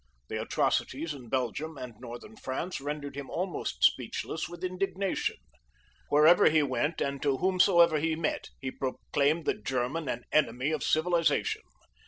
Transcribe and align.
The 0.29 0.41
atrocities 0.41 1.13
in 1.13 1.29
Belgium 1.29 1.77
and 1.77 1.93
Northern 1.99 2.35
France 2.35 2.81
rendered 2.81 3.15
him 3.15 3.29
almost 3.29 3.83
speechless 3.83 4.49
with 4.49 4.63
indignation. 4.63 5.37
Wherever 6.09 6.49
he 6.49 6.63
went, 6.63 7.01
and 7.01 7.21
to 7.21 7.37
whomsoever 7.37 7.99
he 7.99 8.15
met, 8.15 8.49
he 8.59 8.71
proclaimed 8.71 9.45
the 9.45 9.53
German 9.53 10.09
an 10.09 10.23
enemy 10.33 10.71
to 10.71 10.81
civilisation. 10.83 11.61